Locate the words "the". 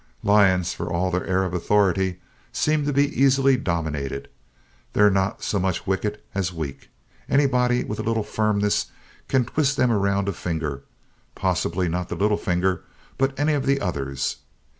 12.09-12.15, 13.67-13.79